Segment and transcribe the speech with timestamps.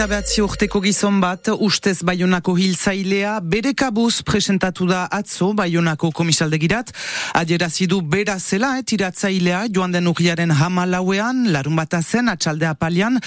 [0.00, 6.88] Hogeita behatzi urteko gizon bat, ustez Bayonako hilzailea, bere kabuz presentatu da atzo Bayonako komisaldegirat.
[7.36, 13.18] Adierazidu bera zela, eh, tiratzailea, joan den urriaren hamalauean, larun bat azen, atxaldea palian,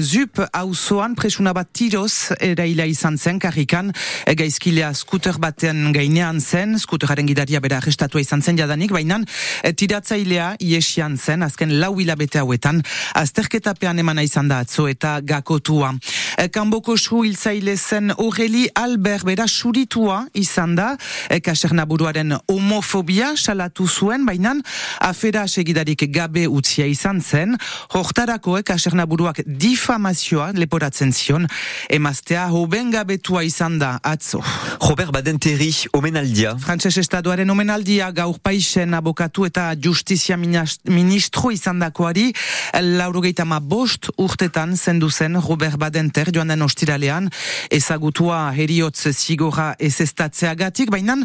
[0.00, 3.92] zup hauzoan presuna bat tiroz eraila izan zen, karrikan,
[4.26, 9.20] gaizkilea skuter batean gainean zen, skuteraren gidaria bera arrestatua izan zen jadanik, baina
[9.62, 12.82] tiratzailea iesian zen, azken lau hilabete hauetan,
[13.14, 15.94] azterketapean emana izan da atzo eta gakotua.
[16.38, 20.92] E, kanboko su hilzaile zen Aureli Albert bera suritua izan da,
[21.28, 24.54] e, kaserna buruaren homofobia salatu zuen, baina
[25.04, 27.56] afera segidarik gabe utzia izan zen,
[27.94, 31.48] hortarako e, kaserna buruak difamazioa leporatzen zion,
[31.90, 34.42] emaztea hoben gabetua izan da atzo.
[34.80, 36.54] Robert Badenteri, omenaldia.
[36.62, 42.30] Frantses Estaduaren omenaldia gaur paisen abokatu eta justizia ministro izan dakoari,
[42.98, 47.26] laurogeita ma bost urtetan zendu zen Robert Badenter joan den ostiralean
[47.74, 49.98] ezagutua heriotz zigora ez
[50.56, 51.16] gatik, baina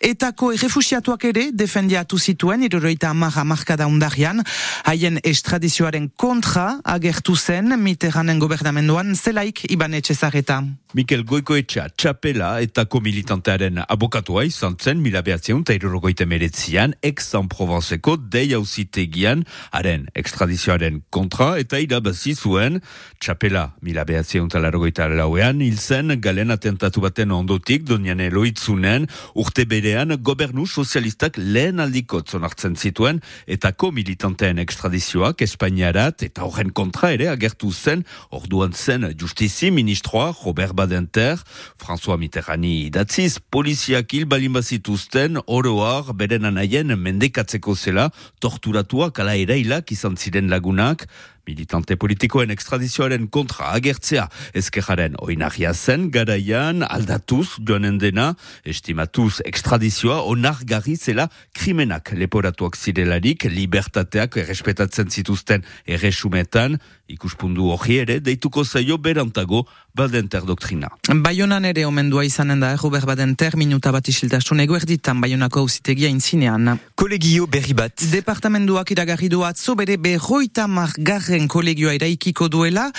[0.00, 4.42] etako errefusiatuak ere defendiatu zituen iroroita amarra markada undarian
[4.84, 10.62] haien estradizioaren kontra agertu zen miteranen gobernamenduan zelaik iban etxezareta.
[10.94, 18.52] Mikel Goikoetxa txapela etako militantearen abokatua izan zen mila behatzeun eta irorogoite meretzian ex-San-Provenceko dei
[18.54, 22.80] hausitegian haren ekstradizioaren kontra eta irabazi zuen
[23.18, 29.64] txapela mila behatzeun eta larogoita lauean hil zen galen atentatu baten ondotik donian eloitzunen urte
[29.64, 37.28] berean gobernu sozialistak lehen aldiko hartzen zituen etako militanteen ekstradizioak Espainiarat eta horren kontra ere
[37.28, 41.38] agertu zen orduan zen justizi ministroa Robert Badenter,
[41.78, 48.10] François Mitterrani idatziz, poliziak hil balin bazituzten oroar beren anaien mendekatzeko zela
[48.40, 51.08] torturatuak ala erailak izan ziren lagunak,
[51.46, 54.26] militante politikoen ekstradizioaren kontra agertzea.
[54.56, 58.34] Ezkejaren oinarria zen garaian aldatuz joanen dena.
[58.64, 66.78] Estimatuz ekstradizioa onargarri zela krimenak leporatuak zirelarik libertateak errespetatzen zituzten erresumetan.
[67.10, 69.64] Ikuspundu hori ere deituko zaio berantago
[69.94, 70.88] Badenter doktrina.
[71.24, 76.78] Baionan ere omendua izanen da, eh, Robert Badenter, minuta bat isiltasun eguerditan Baionako hauzitegia intzinean.
[76.94, 78.04] Kolegio berri bat.
[78.12, 82.90] Departamenduak iragarri du atzo bere berroita margarren kolegioa eraikiko duela,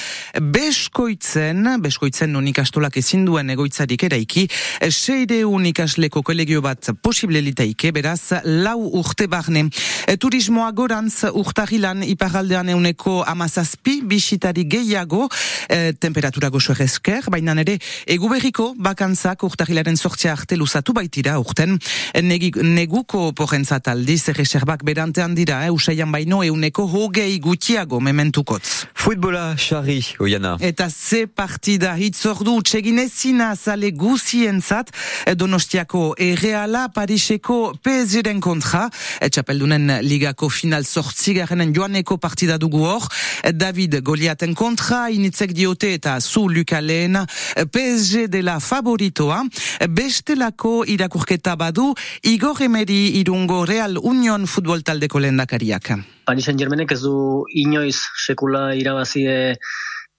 [0.42, 4.48] beskoitzen, beskoitzen non ikastolak ezin duen egoitzarik eraiki,
[4.90, 9.70] seire unikasleko kolegio bat posible litaike, beraz, lau urte barne.
[10.08, 15.30] E, turismoa gorantz urtahilan iparaldean euneko amazazpi, bisitari gehiago,
[15.70, 17.78] e, temperatura gozo esker, baina ere
[18.08, 21.78] eguberriko bakantzak urtahilaren sortzea arte luzatu baitira urten
[22.24, 28.86] negi, neguko porrentzat aldiz reserbak berantean dira, eh, usaian baino euneko hogei gutiago mementukotz.
[28.94, 30.56] Futbola, xarri, oiana.
[30.60, 34.92] Eta ze partida hitzordu txeginezina zale guzientzat
[35.36, 38.88] donostiako erreala Pariseko PSG-ren kontra,
[39.20, 43.08] txapeldunen ligako final sortzigaren joaneko partida dugu hor,
[43.54, 47.26] David Goliaten kontra, initzek diote eta zu Luka Lehena,
[47.72, 49.42] PSG dela favoritoa,
[49.90, 51.92] bestelako irakurketa badu,
[52.24, 55.92] Igor Emeri irungo Real Union futbol taldeko lehendakariak.
[56.26, 59.58] Paris Saint-Germainek ez du inoiz sekula irabazie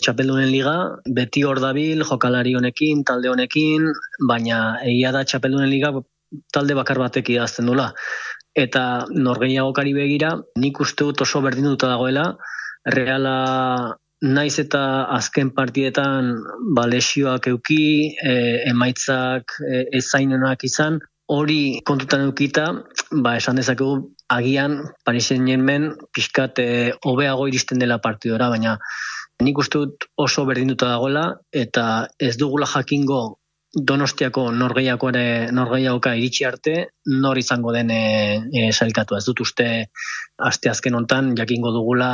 [0.02, 0.74] txapeldunen liga,
[1.06, 3.86] beti hor dabil, jokalari honekin, talde honekin,
[4.28, 5.94] baina egia da txapeldunen liga
[6.52, 7.92] talde bakar batek idazten dula.
[8.52, 12.32] Eta norgeiagokari begira, nik uste dut oso berdin dagoela,
[12.84, 13.36] reala
[14.22, 16.36] naiz eta azken partietan
[16.74, 18.34] ba, lesioak euki, e,
[18.70, 21.00] emaitzak e, ezainenak izan,
[21.32, 22.66] hori kontutan eukita,
[23.24, 26.68] ba, esan dezakegu agian Parisen jenmen pixkat e,
[27.04, 28.78] hobeago iristen dela partidora, baina
[29.42, 33.22] nik uste dut oso berdinduta dagoela eta ez dugula jakingo
[33.72, 36.74] Donostiako norgeiakoare norgeiakoa iritsi arte
[37.22, 39.68] nor izango den eh e, sailkatu ez dut uste
[40.48, 42.10] aste azken hontan jakingo dugula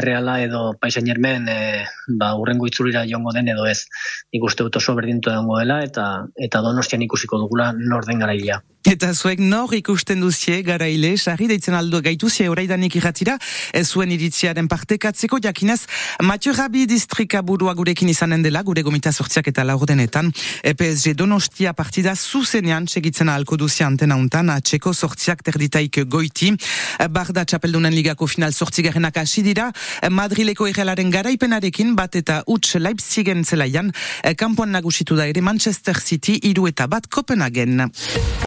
[0.00, 1.86] erreala edo Paisen Germen e,
[2.20, 3.86] ba urrengo itzulira joango den edo ez.
[4.32, 8.60] Nik uste dut oso berdintu egongo dela eta eta Donostian ikusiko dugula nor den garailea
[8.82, 13.36] Eta zuek nor ikusten duzie garaile, sarri deitzen aldo gaituzie oraidanik irratira,
[13.72, 15.84] ez zuen iritziaren partekatzeko, jakinez,
[16.26, 20.32] Mathieu Rabi distrika burua gurekin izanen dela, gure gomita sortziak eta laurdenetan,
[20.66, 26.50] PSG Donostia partida zuzenean segitzen ahalko duzia antena untan, atxeko sortziak terditaik goiti,
[27.14, 29.70] barda txapeldunen ligako final sortzigarenak hasi dira,
[30.10, 33.94] Madrileko errelaren garaipenarekin, bat eta uts Leipzigen zelaian,
[34.36, 37.86] kanpoan nagusitu da ere Manchester City, iru eta bat Kopenhagen.